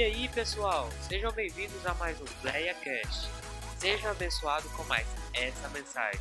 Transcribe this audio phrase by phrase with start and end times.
[0.00, 3.28] E aí, pessoal, sejam bem-vindos a mais um PlayaCast.
[3.76, 6.18] Seja abençoado com mais essa mensagem.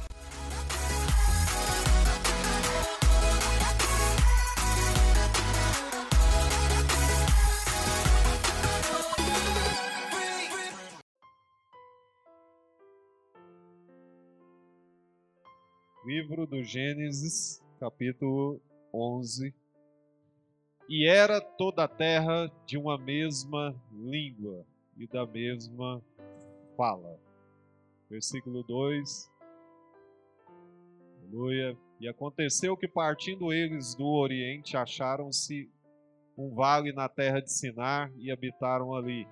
[16.06, 18.61] Livro do Gênesis, capítulo
[18.93, 19.54] 11.
[20.89, 24.66] E era toda a terra de uma mesma língua
[24.98, 26.02] e da mesma
[26.75, 27.20] fala.
[28.10, 29.32] Versículo 2.
[31.21, 31.78] Aleluia.
[32.00, 35.70] E aconteceu que, partindo eles do Oriente, acharam-se
[36.36, 39.28] um vale na terra de Sinar e habitaram ali.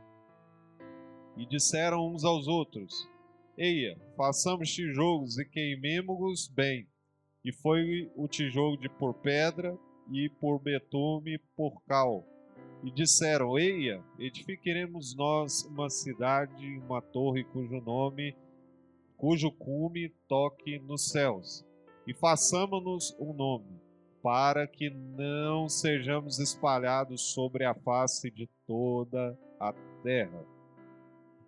[1.35, 3.09] E disseram uns aos outros:
[3.57, 6.87] Eia, façamos tijolos e queimemo-los bem.
[7.43, 9.75] E foi o tijolo de por pedra
[10.11, 12.25] e por betume por cal.
[12.83, 18.35] E disseram: Eia, edificaremos nós uma cidade, uma torre cujo nome,
[19.17, 21.65] cujo cume toque nos céus.
[22.05, 23.81] E façamos-nos um nome,
[24.21, 30.45] para que não sejamos espalhados sobre a face de toda a terra.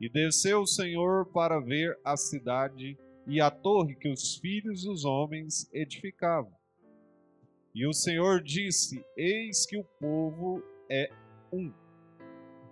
[0.01, 5.05] E desceu o Senhor para ver a cidade e a torre que os filhos dos
[5.05, 6.58] homens edificavam.
[7.79, 11.09] E o Senhor disse: Eis que o povo é
[11.49, 11.71] um.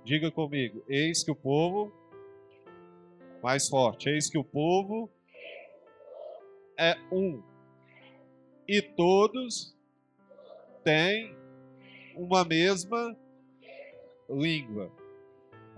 [0.04, 1.94] Diga comigo: Eis que o povo.
[3.42, 5.10] Mais forte: Eis que o povo
[6.78, 7.42] é um.
[8.68, 9.74] E todos
[10.84, 11.34] têm
[12.14, 13.16] uma mesma
[14.30, 14.92] língua.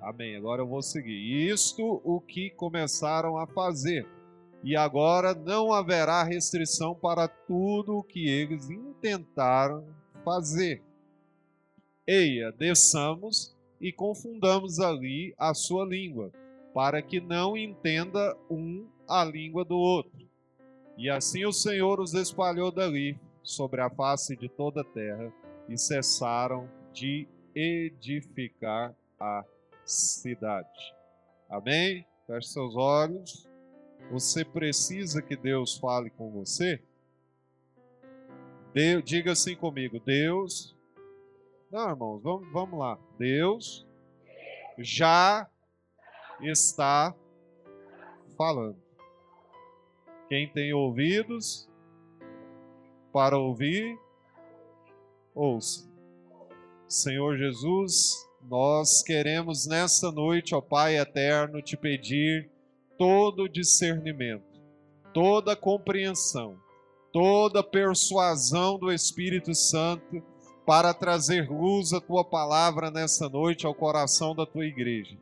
[0.02, 0.38] Amém.
[0.38, 1.52] Agora eu vou seguir.
[1.52, 4.08] Isto o que começaram a fazer.
[4.64, 9.86] E agora não haverá restrição para tudo o que eles intentaram
[10.24, 10.82] fazer.
[12.06, 16.32] Eia, desçamos e confundamos ali a sua língua,
[16.74, 20.28] para que não entenda um a língua do outro.
[20.98, 25.32] E assim o Senhor os espalhou dali sobre a face de toda a terra
[25.70, 29.44] e cessaram de edificar a
[29.86, 30.94] cidade.
[31.50, 32.06] Amém?
[32.28, 33.49] Feche seus olhos.
[34.12, 36.82] Você precisa que Deus fale com você?
[39.04, 40.76] Diga assim comigo: Deus.
[41.72, 42.98] Não, irmãos, vamos, vamos lá.
[43.18, 43.86] Deus
[44.80, 45.48] já
[46.42, 47.16] está
[48.38, 48.78] falando.
[50.28, 51.70] Quem tem ouvidos
[53.12, 54.00] para ouvir,
[55.34, 55.88] ouça.
[56.88, 62.50] Senhor Jesus, nós queremos nesta noite, ó Pai eterno, te pedir
[63.00, 64.44] todo discernimento,
[65.14, 66.58] toda compreensão,
[67.14, 70.22] toda persuasão do Espírito Santo
[70.66, 75.18] para trazer luz à tua palavra nessa noite ao coração da tua igreja.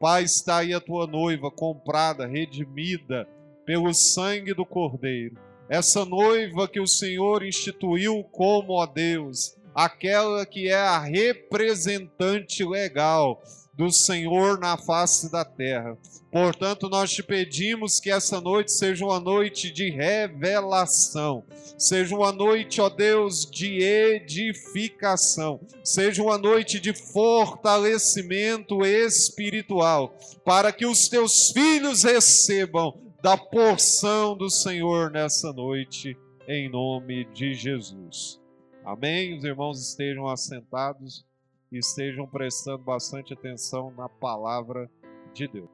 [0.00, 3.28] Pai, está aí a tua noiva comprada, redimida
[3.66, 5.36] pelo sangue do Cordeiro.
[5.68, 13.42] Essa noiva que o Senhor instituiu como, ó Deus, aquela que é a representante legal
[13.80, 15.96] do Senhor na face da terra.
[16.30, 21.42] Portanto, nós te pedimos que essa noite seja uma noite de revelação,
[21.78, 30.14] seja uma noite, ó Deus, de edificação, seja uma noite de fortalecimento espiritual,
[30.44, 32.92] para que os teus filhos recebam
[33.22, 38.38] da porção do Senhor nessa noite, em nome de Jesus.
[38.84, 39.38] Amém?
[39.38, 41.24] Os irmãos estejam assentados
[41.70, 44.90] e estejam prestando bastante atenção na palavra
[45.32, 45.70] de Deus.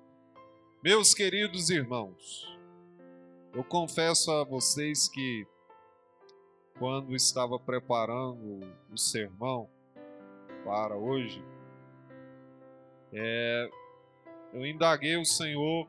[0.83, 2.57] Meus queridos irmãos,
[3.55, 5.47] eu confesso a vocês que
[6.79, 8.61] quando estava preparando
[8.93, 9.69] o sermão
[10.65, 11.43] para hoje,
[13.13, 13.71] é,
[14.53, 15.89] eu indaguei o Senhor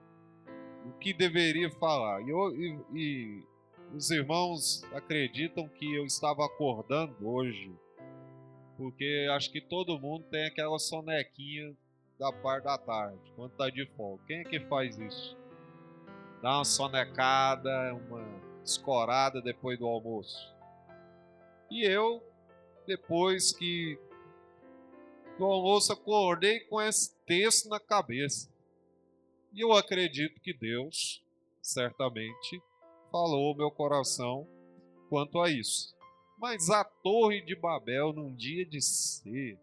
[0.85, 2.21] o que deveria falar.
[2.21, 3.43] E, eu, e, e
[3.93, 7.71] os irmãos acreditam que eu estava acordando hoje,
[8.77, 11.75] porque acho que todo mundo tem aquela sonequinha
[12.19, 14.23] da parte da tarde, quando está de folga.
[14.27, 15.35] Quem é que faz isso?
[16.41, 18.23] Dá uma sonecada, uma
[18.63, 20.55] escorada depois do almoço.
[21.69, 22.23] E eu,
[22.85, 23.99] depois que
[25.37, 28.49] do almoço, acordei com esse texto na cabeça.
[29.53, 31.23] E eu acredito que Deus,
[31.61, 32.61] certamente,
[33.11, 34.47] falou meu coração
[35.09, 35.96] quanto a isso.
[36.37, 39.57] Mas a Torre de Babel, num dia de ser,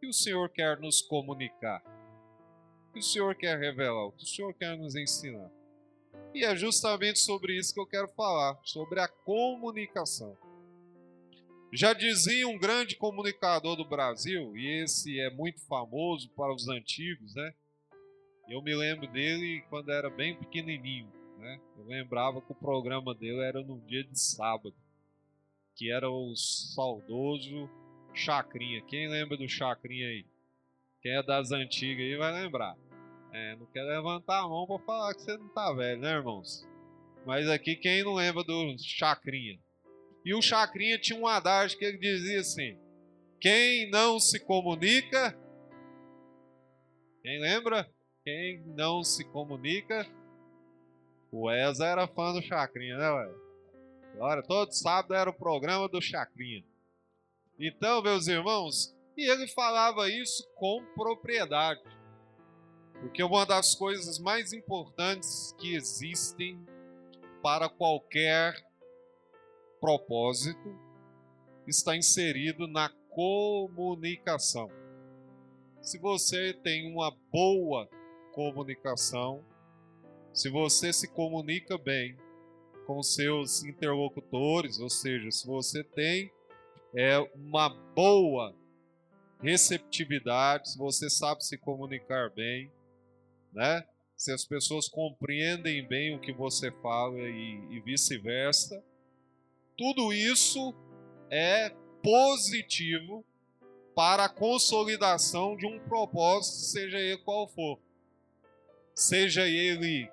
[0.00, 1.82] que o Senhor quer nos comunicar,
[2.94, 5.50] que o Senhor quer revelar, o que o Senhor quer nos ensinar.
[6.32, 10.36] E é justamente sobre isso que eu quero falar, sobre a comunicação.
[11.70, 17.34] Já dizia um grande comunicador do Brasil, e esse é muito famoso para os antigos,
[17.34, 17.52] né?
[18.48, 21.60] Eu me lembro dele quando era bem pequenininho, né?
[21.76, 24.74] Eu lembrava que o programa dele era no dia de sábado,
[25.76, 27.70] que era o saudoso
[28.14, 28.82] Chacrinha.
[28.82, 30.24] Quem lembra do Chacrinha aí?
[31.02, 32.76] Quem é das antigas aí vai lembrar.
[33.32, 36.66] É, não quer levantar a mão para falar que você não tá velho, né, irmãos?
[37.26, 39.58] Mas aqui quem não lembra do Chacrinha?
[40.24, 42.78] E o Chacrinha tinha um adágio que ele dizia assim:
[43.38, 45.38] quem não se comunica,
[47.22, 47.88] quem lembra?
[48.24, 50.04] Quem não se comunica,
[51.30, 53.45] o Eza era fã do Chacrinha, né, ué?
[54.16, 56.64] Agora, todo sábado era o programa do Chacrinha.
[57.60, 61.82] Então, meus irmãos, e ele falava isso com propriedade.
[62.98, 66.58] Porque uma das coisas mais importantes que existem
[67.42, 68.66] para qualquer
[69.78, 70.74] propósito
[71.66, 74.70] está inserido na comunicação.
[75.82, 77.86] Se você tem uma boa
[78.32, 79.44] comunicação,
[80.32, 82.16] se você se comunica bem
[82.86, 86.30] com seus interlocutores, ou seja, se você tem
[86.94, 88.54] é, uma boa
[89.42, 92.70] receptividade, se você sabe se comunicar bem,
[93.52, 93.84] né?
[94.16, 98.82] Se as pessoas compreendem bem o que você fala e, e vice-versa,
[99.76, 100.74] tudo isso
[101.30, 101.70] é
[102.02, 103.24] positivo
[103.94, 107.78] para a consolidação de um propósito, seja ele qual for.
[108.94, 110.10] Seja ele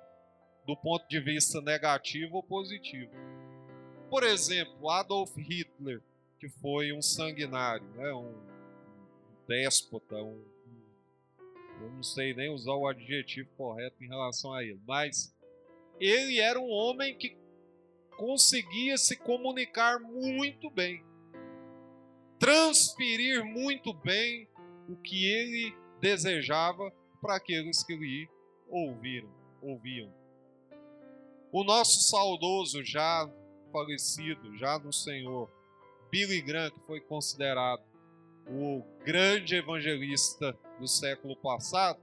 [0.66, 3.12] do ponto de vista negativo ou positivo.
[4.08, 6.00] Por exemplo, Adolf Hitler,
[6.38, 8.12] que foi um sanguinário, né?
[8.12, 8.34] um
[9.46, 10.42] déspota, um,
[11.80, 15.34] eu não sei nem usar o adjetivo correto em relação a ele, mas
[16.00, 17.36] ele era um homem que
[18.16, 21.04] conseguia se comunicar muito bem,
[22.38, 24.48] transferir muito bem
[24.88, 28.28] o que ele desejava para aqueles que lhe
[28.68, 29.30] ouviram,
[29.62, 30.23] ouviam.
[31.54, 33.30] O nosso saudoso já
[33.70, 35.48] falecido, já no Senhor,
[36.10, 37.80] Billy Graham, que foi considerado
[38.48, 42.00] o grande evangelista do século passado,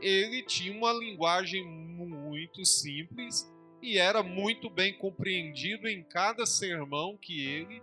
[0.00, 3.46] ele tinha uma linguagem muito simples
[3.82, 7.82] e era muito bem compreendido em cada sermão que ele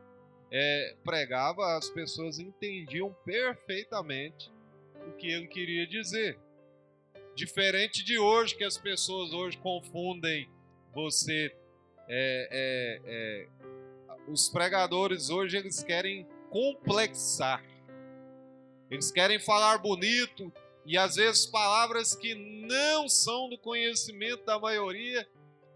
[0.51, 4.51] é, pregava, as pessoas entendiam perfeitamente
[5.07, 6.39] o que ele queria dizer.
[7.35, 10.49] Diferente de hoje, que as pessoas hoje confundem
[10.93, 11.55] você.
[12.11, 13.59] É, é, é
[14.27, 17.63] os pregadores hoje eles querem complexar,
[18.89, 20.51] eles querem falar bonito
[20.85, 25.27] e às vezes palavras que não são do conhecimento da maioria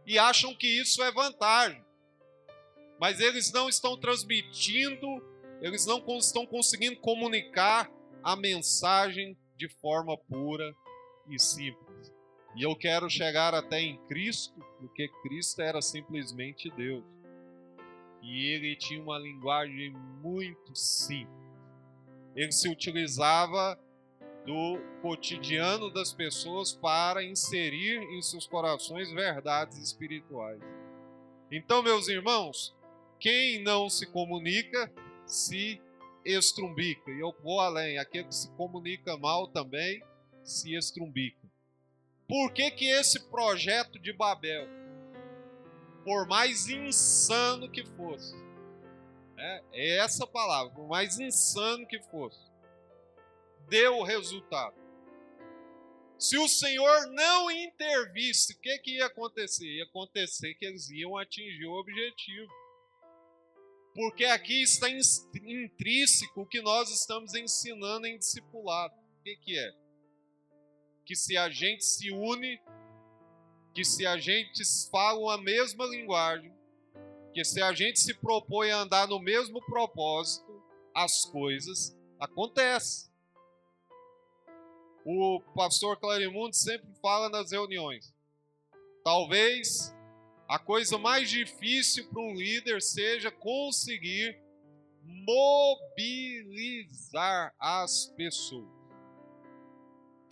[0.05, 1.83] e acham que isso é vantagem.
[2.99, 5.07] Mas eles não estão transmitindo,
[5.61, 7.91] eles não estão conseguindo comunicar
[8.23, 10.73] a mensagem de forma pura
[11.29, 12.13] e simples.
[12.55, 17.05] E eu quero chegar até em Cristo, porque Cristo era simplesmente Deus.
[18.21, 19.91] E ele tinha uma linguagem
[20.21, 21.33] muito simples.
[22.35, 23.79] Ele se utilizava
[24.45, 30.61] do cotidiano das pessoas para inserir em seus corações verdades espirituais.
[31.49, 32.75] Então, meus irmãos,
[33.21, 34.91] quem não se comunica
[35.25, 35.81] se
[36.25, 37.09] estrumbica.
[37.09, 40.03] E eu vou além, aquele que se comunica mal também
[40.43, 41.47] se estrumbica.
[42.27, 44.82] Por que, que esse projeto de Babel,
[46.03, 48.35] por mais insano que fosse,
[49.35, 52.39] né, é essa palavra, por mais insano que fosse,
[53.69, 54.83] deu o resultado.
[56.17, 59.65] Se o Senhor não intervisse, o que, que ia acontecer?
[59.65, 62.51] Ia acontecer que eles iam atingir o objetivo.
[63.93, 68.93] Porque aqui está intrínseco o que nós estamos ensinando em discipulado.
[68.95, 69.73] O que, que é?
[71.05, 72.57] Que se a gente se une,
[73.73, 76.53] que se a gente fala a mesma linguagem,
[77.33, 80.63] que se a gente se propõe a andar no mesmo propósito,
[80.93, 83.11] as coisas acontecem.
[85.05, 88.13] O pastor Clarimundo sempre fala nas reuniões.
[89.03, 89.93] Talvez
[90.47, 94.41] a coisa mais difícil para um líder seja conseguir
[96.05, 98.72] mobilizar as pessoas.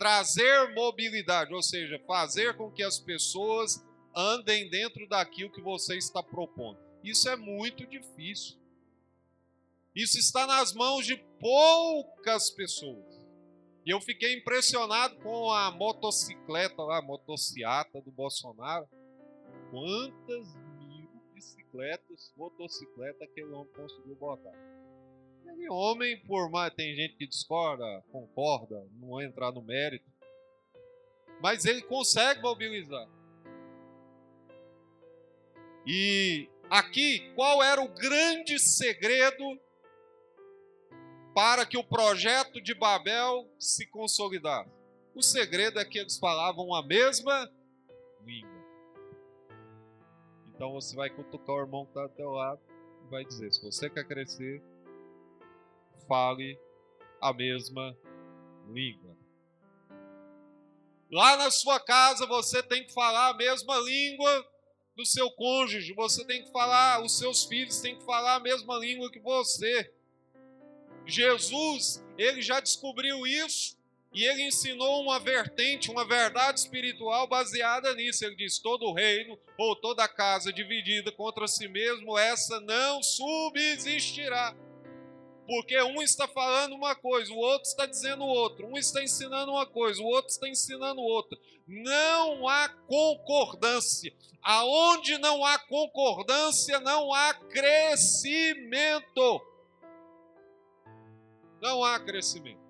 [0.02, 3.80] Trazer mobilidade, ou seja, fazer com que as pessoas
[4.12, 6.76] andem dentro daquilo que você está propondo.
[7.04, 8.58] Isso é muito difícil.
[9.94, 13.14] Isso está nas mãos de poucas pessoas.
[13.86, 18.88] E eu fiquei impressionado com a motocicleta lá, a motociata do Bolsonaro.
[19.70, 24.71] Quantas mil bicicletas, motocicleta que aquele homem conseguiu botar.
[25.42, 30.08] Aquele homem, por mais tem gente que discorda, concorda, não vou entrar no mérito,
[31.40, 33.08] mas ele consegue mobilizar.
[35.84, 39.60] E aqui, qual era o grande segredo
[41.34, 44.70] para que o projeto de Babel se consolidasse?
[45.14, 47.50] O segredo é que eles falavam a mesma
[48.24, 48.62] língua.
[50.54, 52.60] Então você vai cutucar o irmão que está ao teu lado
[53.04, 54.62] e vai dizer: se você quer crescer,
[56.12, 56.58] fale
[57.22, 57.96] a mesma
[58.68, 59.16] língua.
[61.10, 64.46] Lá na sua casa você tem que falar a mesma língua
[64.94, 68.76] do seu cônjuge, você tem que falar, os seus filhos têm que falar a mesma
[68.76, 69.90] língua que você.
[71.06, 73.78] Jesus, ele já descobriu isso
[74.12, 78.22] e ele ensinou uma vertente, uma verdade espiritual baseada nisso.
[78.26, 84.54] Ele diz: todo reino ou toda casa dividida contra si mesmo, essa não subsistirá.
[85.52, 88.64] Porque um está falando uma coisa, o outro está dizendo outra.
[88.64, 91.38] Um está ensinando uma coisa, o outro está ensinando outra.
[91.68, 94.10] Não há concordância.
[94.40, 99.02] Aonde não há concordância, não há crescimento.
[101.60, 102.62] Não há crescimento.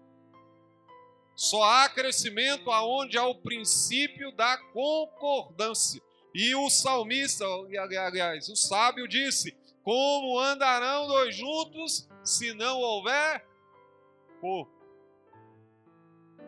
[1.36, 6.02] Só há crescimento aonde há o princípio da concordância.
[6.34, 7.44] E o salmista,
[7.78, 13.44] aliás, o sábio disse: Como andarão dois juntos se não houver
[14.40, 14.72] corpo?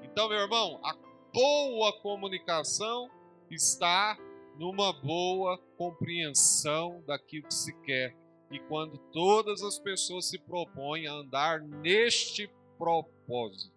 [0.03, 0.97] Então, meu irmão, a
[1.33, 3.11] boa comunicação
[3.51, 4.17] está
[4.57, 8.17] numa boa compreensão daquilo que se quer.
[8.51, 12.49] E quando todas as pessoas se propõem a andar neste
[12.79, 13.75] propósito.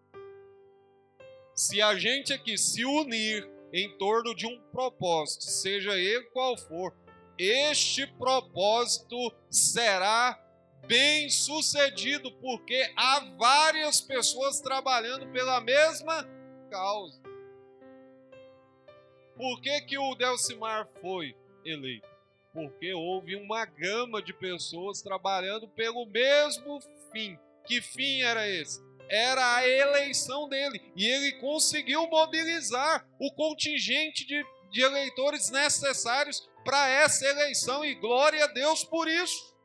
[1.56, 6.96] Se a gente aqui se unir em torno de um propósito, seja ele qual for,
[7.38, 9.16] este propósito
[9.50, 10.40] será
[10.86, 16.28] bem sucedido, porque há várias pessoas trabalhando pela mesma
[16.70, 17.22] causa.
[19.36, 22.08] Por que, que o Delcimar foi eleito?
[22.54, 26.80] Porque houve uma gama de pessoas trabalhando pelo mesmo
[27.12, 27.38] fim.
[27.66, 28.82] Que fim era esse?
[29.10, 30.82] era a eleição dele.
[30.96, 37.84] E ele conseguiu mobilizar o contingente de, de eleitores necessários para essa eleição.
[37.84, 39.56] E glória a Deus por isso.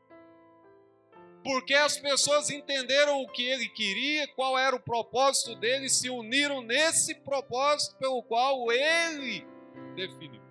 [1.43, 6.61] Porque as pessoas entenderam o que ele queria, qual era o propósito dele, se uniram
[6.61, 9.45] nesse propósito pelo qual ele
[9.95, 10.41] definiu.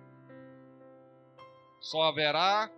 [1.79, 2.71] Só haverá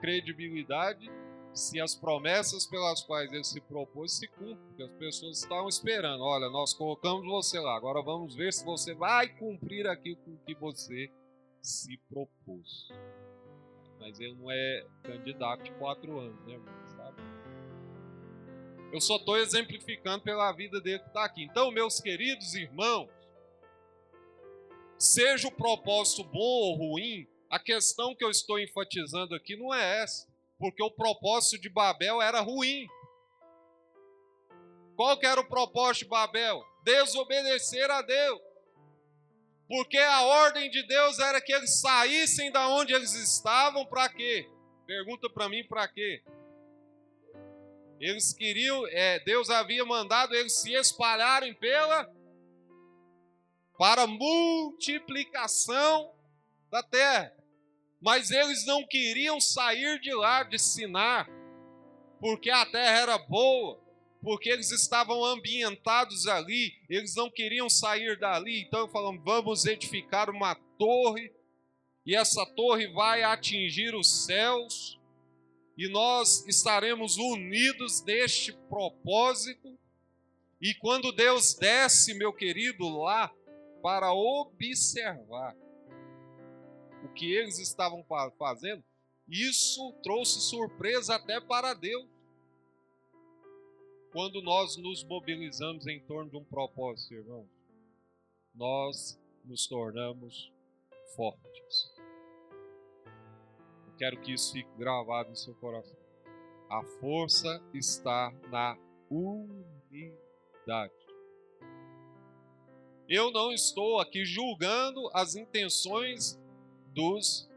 [0.00, 1.10] credibilidade
[1.54, 6.22] se as promessas pelas quais ele se propôs se cumprem, porque as pessoas estavam esperando.
[6.22, 10.54] Olha, nós colocamos você lá, agora vamos ver se você vai cumprir aquilo com que
[10.54, 11.10] você
[11.62, 12.88] se propôs.
[14.00, 16.60] Mas ele não é candidato de quatro anos, né?
[16.96, 17.22] Sabe?
[18.92, 21.44] Eu só estou exemplificando pela vida dele que está aqui.
[21.44, 23.08] Então, meus queridos irmãos,
[24.98, 30.02] seja o propósito bom ou ruim, a questão que eu estou enfatizando aqui não é
[30.02, 32.86] essa porque o propósito de Babel era ruim.
[34.96, 36.64] Qual que era o propósito de Babel?
[36.84, 38.40] Desobedecer a Deus.
[39.66, 44.48] Porque a ordem de Deus era que eles saíssem da onde eles estavam para quê?
[44.86, 46.22] Pergunta para mim para quê?
[47.98, 52.12] Eles queriam, é, Deus havia mandado eles se espalharem pela
[53.78, 56.12] para multiplicação
[56.70, 57.34] da terra
[58.04, 61.26] mas eles não queriam sair de lá de Sinar,
[62.20, 63.80] porque a terra era boa,
[64.20, 70.54] porque eles estavam ambientados ali, eles não queriam sair dali, então falamos: vamos edificar uma
[70.78, 71.32] torre,
[72.04, 75.00] e essa torre vai atingir os céus,
[75.74, 79.78] e nós estaremos unidos neste propósito.
[80.60, 83.32] E quando Deus desce, meu querido, lá
[83.82, 85.56] para observar
[87.04, 88.04] o que eles estavam
[88.38, 88.82] fazendo,
[89.28, 92.08] isso trouxe surpresa até para Deus.
[94.12, 97.48] Quando nós nos mobilizamos em torno de um propósito, irmãos,
[98.54, 100.52] nós nos tornamos
[101.16, 101.94] fortes.
[103.86, 105.96] Eu quero que isso fique gravado no seu coração.
[106.70, 108.78] A força está na
[109.10, 110.94] unidade.
[113.08, 116.38] Eu não estou aqui julgando as intenções
[116.94, 117.48] dos,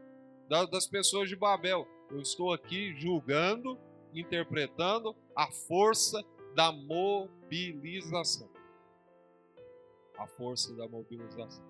[0.48, 1.86] das pessoas de Babel.
[2.10, 3.78] Eu estou aqui julgando,
[4.14, 6.22] interpretando a força
[6.54, 8.50] da mobilização.
[10.18, 11.64] A força da mobilização.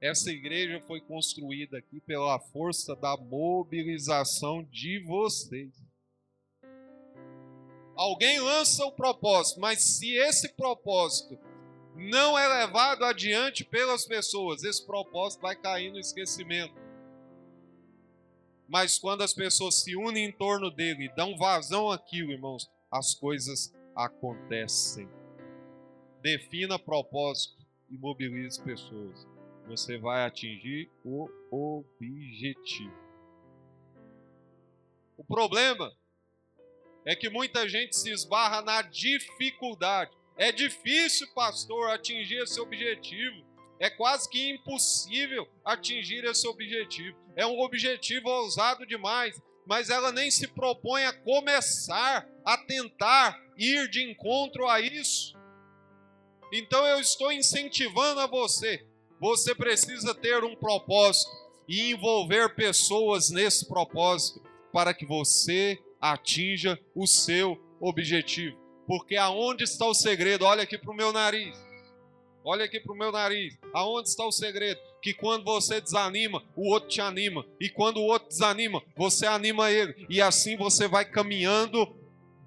[0.00, 5.74] Essa igreja foi construída aqui pela força da mobilização de vocês.
[7.96, 11.36] Alguém lança o propósito, mas se esse propósito
[11.98, 16.74] não é levado adiante pelas pessoas, esse propósito vai cair no esquecimento.
[18.68, 23.14] Mas quando as pessoas se unem em torno dele e dão vazão àquilo, irmãos, as
[23.14, 25.08] coisas acontecem.
[26.22, 27.56] Defina propósito
[27.90, 29.26] e mobilize pessoas.
[29.66, 32.96] Você vai atingir o objetivo.
[35.16, 35.92] O problema
[37.04, 40.17] é que muita gente se esbarra na dificuldade.
[40.38, 43.44] É difícil, pastor, atingir esse objetivo.
[43.80, 47.18] É quase que impossível atingir esse objetivo.
[47.34, 53.88] É um objetivo ousado demais, mas ela nem se propõe a começar a tentar ir
[53.88, 55.36] de encontro a isso.
[56.52, 58.86] Então eu estou incentivando a você.
[59.20, 61.30] Você precisa ter um propósito
[61.66, 64.40] e envolver pessoas nesse propósito
[64.72, 68.67] para que você atinja o seu objetivo.
[68.88, 70.46] Porque aonde está o segredo?
[70.46, 71.54] Olha aqui para o meu nariz.
[72.42, 73.58] Olha aqui para o meu nariz.
[73.74, 74.80] Aonde está o segredo?
[75.02, 77.44] Que quando você desanima, o outro te anima.
[77.60, 80.06] E quando o outro desanima, você anima ele.
[80.08, 81.94] E assim você vai caminhando,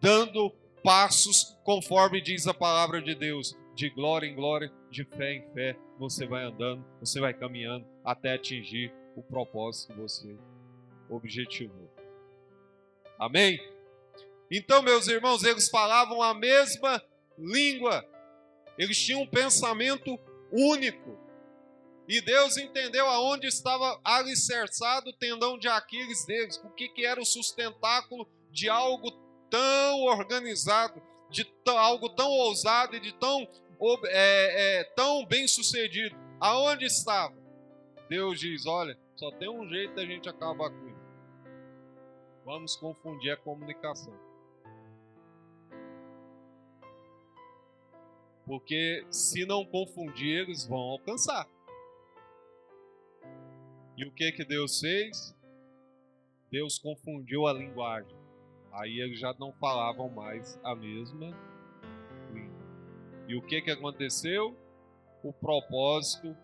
[0.01, 0.49] dando
[0.83, 3.55] passos conforme diz a palavra de Deus.
[3.75, 8.33] De glória em glória, de fé em fé, você vai andando, você vai caminhando até
[8.33, 10.35] atingir o propósito que você
[11.07, 11.89] objetivou.
[13.19, 13.59] Amém?
[14.51, 17.01] Então, meus irmãos, eles falavam a mesma
[17.37, 18.05] língua,
[18.77, 20.19] eles tinham um pensamento
[20.51, 21.17] único.
[22.07, 27.21] E Deus entendeu aonde estava alicerçado o tendão de Aquiles deles, o que, que era
[27.21, 29.11] o sustentáculo de algo
[29.49, 33.47] tão organizado, de algo tão ousado e de tão,
[34.07, 36.15] é, é, tão bem sucedido.
[36.41, 37.33] Aonde estava?
[38.09, 41.01] Deus diz: olha, só tem um jeito da gente acabar com isso
[42.45, 44.13] vamos confundir a comunicação.
[48.51, 51.47] Porque se não confundir, eles vão alcançar.
[53.95, 55.33] E o que que Deus fez?
[56.51, 58.13] Deus confundiu a linguagem.
[58.73, 61.27] Aí eles já não falavam mais a mesma
[62.33, 63.25] língua.
[63.29, 64.53] E o que que aconteceu?
[65.23, 66.35] O propósito,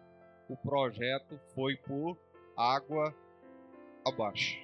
[0.48, 2.18] o projeto foi por
[2.56, 3.14] água
[4.06, 4.58] abaixo.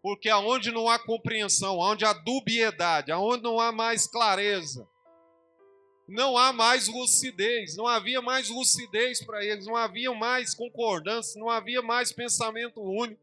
[0.00, 4.88] Porque aonde não há compreensão, aonde há dubiedade, aonde não há mais clareza,
[6.06, 11.48] não há mais lucidez, não havia mais lucidez para eles, não havia mais concordância, não
[11.48, 13.20] havia mais pensamento único.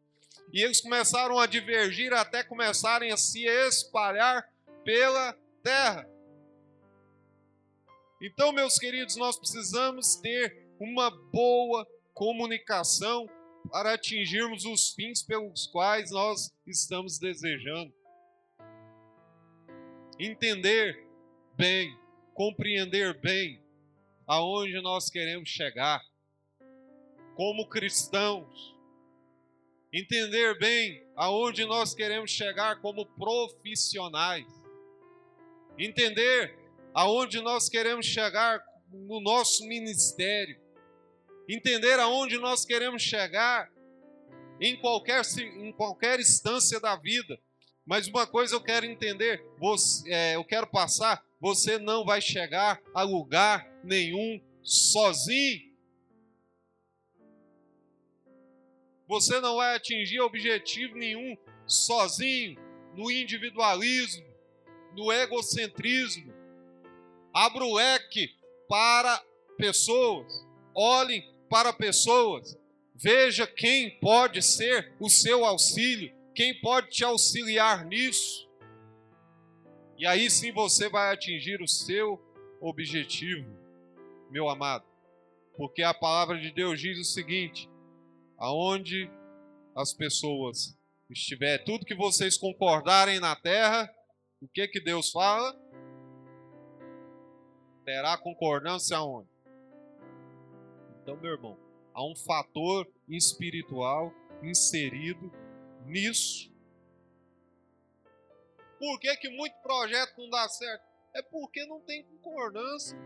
[0.52, 4.50] E eles começaram a divergir até começarem a se espalhar
[4.84, 6.10] pela terra.
[8.22, 13.30] Então, meus queridos, nós precisamos ter uma boa comunicação
[13.72, 17.94] para atingirmos os fins pelos quais nós estamos desejando.
[20.20, 21.08] Entender
[21.56, 21.98] bem,
[22.42, 23.62] compreender bem
[24.26, 26.02] aonde nós queremos chegar
[27.36, 28.76] como cristãos.
[29.94, 34.48] Entender bem aonde nós queremos chegar como profissionais.
[35.78, 36.58] Entender
[36.96, 38.60] aonde nós queremos chegar
[38.92, 40.60] no nosso ministério
[41.48, 43.70] entender aonde nós queremos chegar
[44.60, 47.38] em qualquer, em qualquer instância da vida.
[47.86, 52.80] Mas uma coisa eu quero entender, você, é, eu quero passar: você não vai chegar
[52.94, 55.72] a lugar nenhum sozinho.
[59.08, 62.62] Você não vai atingir objetivo nenhum sozinho,
[62.96, 64.24] no individualismo,
[64.96, 66.32] no egocentrismo.
[67.34, 68.36] Abra o leque
[68.70, 69.20] para
[69.58, 70.46] pessoas.
[70.76, 72.56] Olhem para pessoas.
[72.94, 78.51] Veja quem pode ser o seu auxílio, quem pode te auxiliar nisso.
[80.02, 82.20] E aí sim você vai atingir o seu
[82.60, 83.48] objetivo,
[84.32, 84.84] meu amado.
[85.56, 87.70] Porque a palavra de Deus diz o seguinte:
[88.36, 89.08] aonde
[89.76, 90.76] as pessoas
[91.08, 93.94] estiver, tudo que vocês concordarem na terra,
[94.42, 95.56] o que que Deus fala?
[97.86, 99.30] Terá concordância aonde?
[101.00, 101.56] Então, meu irmão,
[101.94, 104.12] há um fator espiritual
[104.42, 105.32] inserido
[105.86, 106.51] nisso.
[108.82, 110.84] Por que, que muito projeto não dá certo?
[111.14, 112.98] É porque não tem concordância.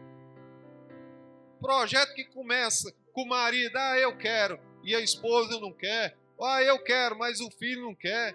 [1.59, 6.17] Projeto que começa com o marido, ah, eu quero, e a esposa não quer.
[6.41, 8.33] Ah, eu quero, mas o filho não quer.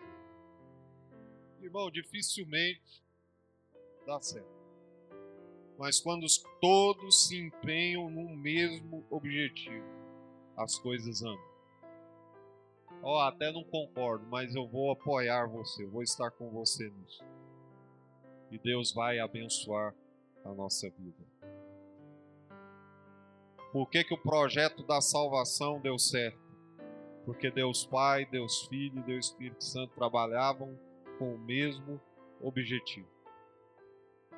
[1.62, 3.02] Irmão, dificilmente
[4.06, 4.46] dá certo.
[5.78, 6.26] mas quando
[6.60, 9.86] todos se empenham no mesmo objetivo,
[10.58, 11.49] as coisas andam.
[13.02, 17.24] Ó, oh, até não concordo, mas eu vou apoiar você, vou estar com você nisso.
[18.50, 19.94] E Deus vai abençoar
[20.44, 21.24] a nossa vida.
[23.72, 26.38] Por que, que o projeto da salvação deu certo?
[27.24, 30.76] Porque Deus Pai, Deus Filho e Deus Espírito Santo trabalhavam
[31.18, 32.00] com o mesmo
[32.40, 33.20] objetivo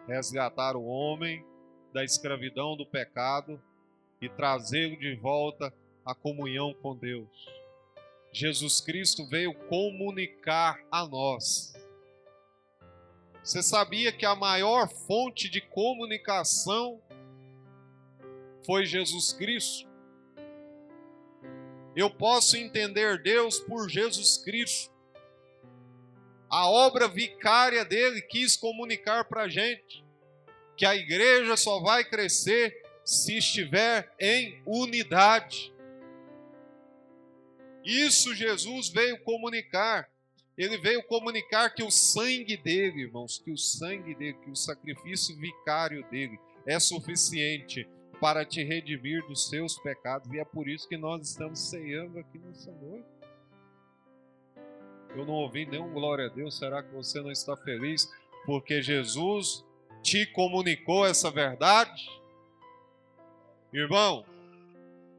[0.06, 1.44] resgatar o homem
[1.92, 3.60] da escravidão do pecado
[4.20, 5.72] e trazê-lo de volta
[6.04, 7.61] à comunhão com Deus.
[8.32, 11.74] Jesus Cristo veio comunicar a nós.
[13.44, 17.00] Você sabia que a maior fonte de comunicação
[18.64, 19.86] foi Jesus Cristo?
[21.94, 24.90] Eu posso entender Deus por Jesus Cristo.
[26.48, 30.02] A obra vicária dele quis comunicar para a gente
[30.76, 35.71] que a igreja só vai crescer se estiver em unidade.
[37.84, 40.08] Isso Jesus veio comunicar.
[40.56, 45.36] Ele veio comunicar que o sangue dele, irmãos, que o sangue dele, que o sacrifício
[45.36, 47.88] vicário dele é suficiente
[48.20, 50.30] para te redimir dos seus pecados.
[50.32, 53.06] E é por isso que nós estamos ceando aqui nessa noite.
[55.16, 56.56] Eu não ouvi nenhum glória a Deus.
[56.56, 58.08] Será que você não está feliz?
[58.46, 59.64] Porque Jesus
[60.02, 62.08] te comunicou essa verdade?
[63.72, 64.24] Irmão,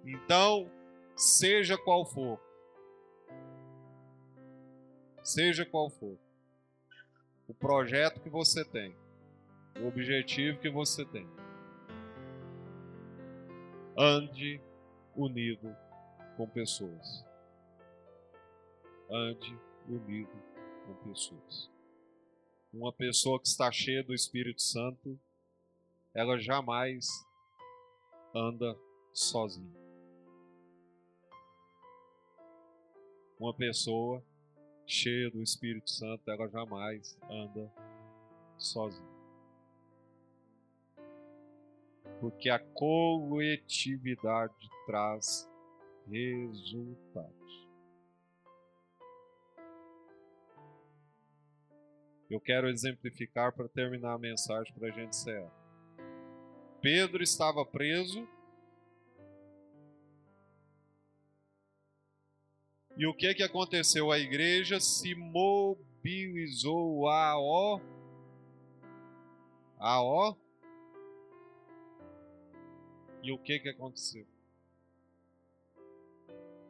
[0.06, 0.70] então,
[1.16, 2.40] seja qual for,
[5.24, 6.18] seja qual for,
[7.48, 8.96] o projeto que você tem,
[9.82, 11.28] o objetivo que você tem,
[13.98, 14.62] ande
[15.16, 15.76] unido
[16.36, 17.26] com pessoas.
[19.10, 19.58] Ande
[19.88, 20.32] unido
[20.86, 21.70] com pessoas.
[22.74, 25.20] Uma pessoa que está cheia do Espírito Santo,
[26.14, 27.08] ela jamais
[28.34, 28.76] anda
[29.14, 29.80] sozinha.
[33.40, 34.24] Uma pessoa
[34.86, 37.72] cheia do Espírito Santo, ela jamais anda
[38.58, 39.14] sozinha.
[42.20, 45.50] Porque a coletividade traz
[46.08, 47.34] resultados.
[52.30, 55.46] Eu quero exemplificar para terminar a mensagem para a gente ser.
[56.82, 58.28] Pedro estava preso.
[62.96, 64.12] E o que que aconteceu?
[64.12, 67.82] A igreja se mobilizou a ó
[69.80, 70.36] a ó
[73.24, 74.28] E o que que aconteceu?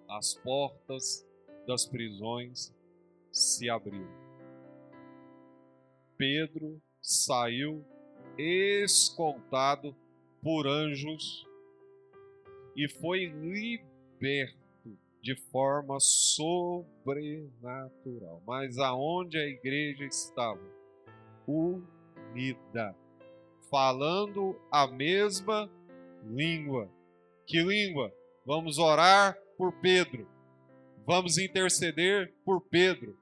[0.07, 1.27] As portas
[1.65, 2.71] das prisões
[3.31, 4.07] se abriram.
[6.15, 7.83] Pedro saiu
[8.37, 9.95] escoltado
[10.43, 11.43] por anjos
[12.75, 14.62] e foi liberto
[15.23, 18.43] de forma sobrenatural.
[18.45, 20.59] Mas aonde a igreja estava?
[21.47, 22.93] Unida,
[23.71, 25.71] falando a mesma
[26.25, 26.91] língua.
[27.47, 28.13] Que língua?
[28.45, 30.27] Vamos orar por Pedro.
[31.07, 33.17] Vamos interceder por Pedro.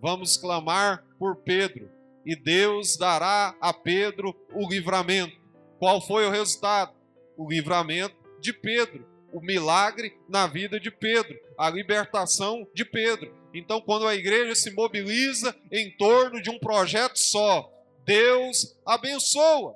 [0.00, 1.90] Vamos clamar por Pedro
[2.24, 5.38] e Deus dará a Pedro o livramento.
[5.78, 6.94] Qual foi o resultado?
[7.36, 13.34] O livramento de Pedro, o milagre na vida de Pedro, a libertação de Pedro.
[13.54, 17.70] Então, quando a igreja se mobiliza em torno de um projeto só,
[18.04, 19.74] Deus abençoa.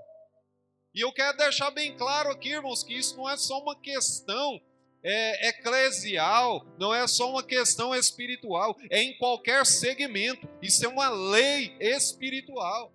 [0.95, 4.61] E eu quero deixar bem claro aqui, irmãos, que isso não é só uma questão
[5.03, 10.49] é, eclesial, não é só uma questão espiritual, é em qualquer segmento.
[10.62, 12.92] Isso é uma lei espiritual.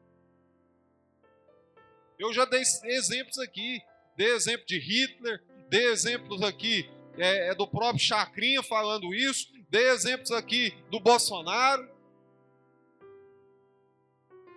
[2.19, 3.81] Eu já dei exemplos aqui,
[4.17, 9.89] dei exemplo de Hitler, dei exemplos aqui é, é do próprio Chacrinha falando isso, dei
[9.89, 11.89] exemplos aqui do Bolsonaro.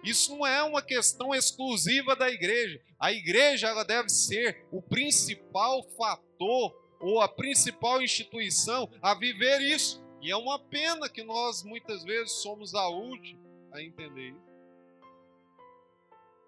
[0.02, 2.80] Isso não é uma questão exclusiva da igreja.
[2.98, 10.04] A igreja ela deve ser o principal fator ou a principal instituição a viver isso.
[10.20, 13.40] E é uma pena que nós muitas vezes somos a última
[13.72, 14.54] a entender isso.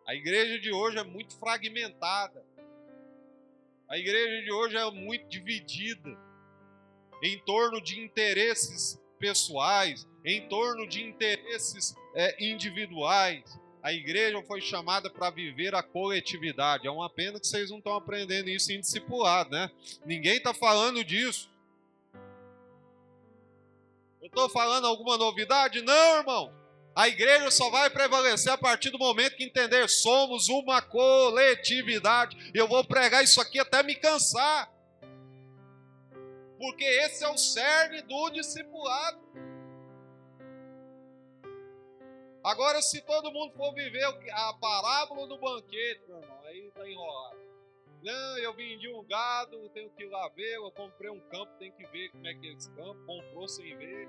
[0.07, 2.45] A igreja de hoje é muito fragmentada.
[3.89, 6.19] A igreja de hoje é muito dividida
[7.23, 13.45] em torno de interesses pessoais, em torno de interesses é, individuais.
[13.81, 16.89] A igreja foi chamada para viver a coletividade.
[16.89, 19.71] É uma pena que vocês não estão aprendendo isso em discipulado, né?
[20.05, 21.49] Ninguém está falando disso.
[24.21, 25.81] Eu estou falando alguma novidade?
[25.83, 26.66] Não, irmão.
[26.97, 32.51] A igreja só vai prevalecer a partir do momento que entender somos uma coletividade.
[32.55, 34.73] Eu vou pregar isso aqui até me cansar.
[36.59, 39.21] Porque esse é o cerne do discipulado.
[42.43, 47.37] Agora, se todo mundo for viver a parábola do banquete, meu irmão, aí está enrolado.
[48.03, 51.75] Não, eu vendi um gado, tenho que ir lá ver, eu comprei um campo, tenho
[51.75, 54.09] que ver como é que é esse campo, comprou sem ver.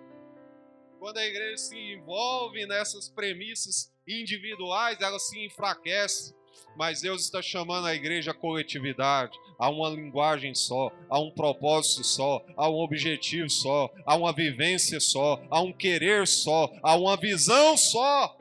[1.00, 6.36] Quando a igreja se envolve nessas premissas individuais, ela se enfraquece.
[6.76, 12.04] Mas Deus está chamando a igreja a coletividade, a uma linguagem só, a um propósito
[12.04, 17.16] só, a um objetivo só, a uma vivência só, a um querer só, a uma
[17.16, 18.36] visão só.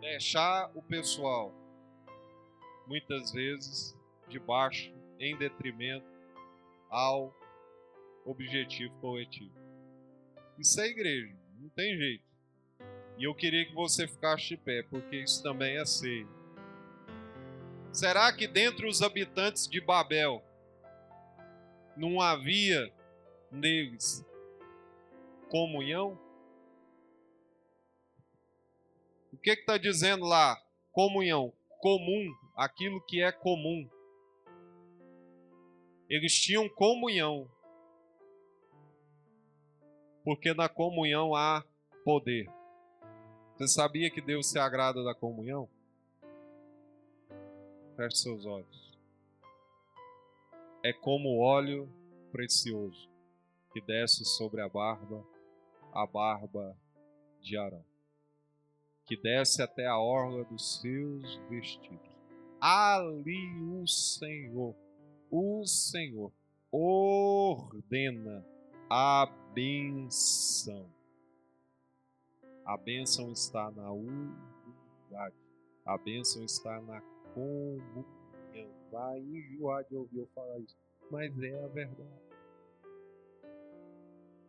[0.00, 1.52] Deixar o pessoal,
[2.86, 3.96] muitas vezes,
[4.28, 6.13] de baixo, em detrimento
[6.94, 7.34] ao
[8.24, 9.52] objetivo coletivo.
[10.56, 12.24] Isso é igreja, não tem jeito.
[13.18, 16.26] E eu queria que você ficasse de pé, porque isso também é ceia.
[17.92, 20.42] Será que dentre os habitantes de Babel
[21.96, 22.92] não havia
[23.50, 24.24] neles
[25.48, 26.18] comunhão?
[29.32, 30.60] O que está dizendo lá?
[30.92, 31.52] Comunhão.
[31.80, 33.88] Comum, aquilo que é comum.
[36.08, 37.48] Eles tinham comunhão.
[40.24, 41.64] Porque na comunhão há
[42.04, 42.48] poder.
[43.56, 45.68] Você sabia que Deus se agrada da comunhão?
[47.96, 48.98] Feche seus olhos.
[50.82, 51.88] É como óleo
[52.32, 53.08] precioso
[53.72, 55.24] que desce sobre a barba,
[55.92, 56.76] a barba
[57.40, 57.84] de Arão,
[59.06, 62.14] que desce até a orla dos seus vestidos.
[62.60, 64.74] Ali o Senhor
[65.36, 66.32] o Senhor
[66.70, 68.46] ordena
[68.88, 70.88] a benção.
[72.64, 75.34] A bênção está na unidade.
[75.84, 77.00] A bênção está na
[77.34, 78.06] comunhão.
[78.92, 80.76] Vai enjoar de ouvir eu falar isso,
[81.10, 82.24] mas é a verdade.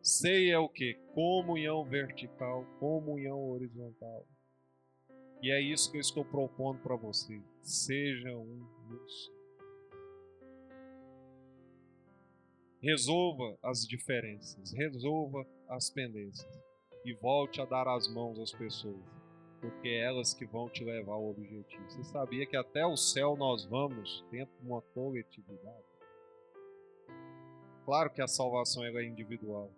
[0.03, 0.93] Sei é o que?
[1.15, 4.23] Comunhão vertical, comunhão horizontal.
[5.41, 7.41] E é isso que eu estou propondo para você.
[7.63, 9.34] Seja um dos
[12.85, 16.47] Resolva as diferenças, resolva as pendências
[17.03, 19.03] e volte a dar as mãos às pessoas,
[19.59, 21.83] porque é elas que vão te levar ao objetivo.
[21.89, 25.83] Você sabia que até o céu nós vamos dentro de uma coletividade?
[27.85, 29.71] Claro que a salvação é individual,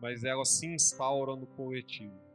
[0.00, 2.29] mas ela se instaura no coletivo.